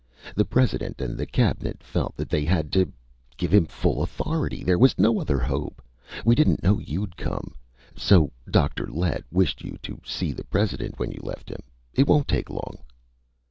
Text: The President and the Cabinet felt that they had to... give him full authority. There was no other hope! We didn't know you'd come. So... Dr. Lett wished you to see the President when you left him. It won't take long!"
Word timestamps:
The 0.35 0.45
President 0.45 0.99
and 0.99 1.15
the 1.15 1.27
Cabinet 1.27 1.83
felt 1.83 2.17
that 2.17 2.27
they 2.27 2.43
had 2.43 2.71
to... 2.71 2.91
give 3.37 3.53
him 3.53 3.67
full 3.67 4.01
authority. 4.01 4.63
There 4.63 4.79
was 4.79 4.97
no 4.97 5.21
other 5.21 5.37
hope! 5.37 5.79
We 6.25 6.33
didn't 6.33 6.63
know 6.63 6.79
you'd 6.79 7.15
come. 7.15 7.53
So... 7.95 8.31
Dr. 8.49 8.87
Lett 8.87 9.23
wished 9.31 9.61
you 9.63 9.77
to 9.83 10.01
see 10.03 10.31
the 10.31 10.45
President 10.45 10.97
when 10.97 11.11
you 11.11 11.19
left 11.21 11.49
him. 11.49 11.59
It 11.93 12.07
won't 12.07 12.27
take 12.27 12.49
long!" 12.49 12.77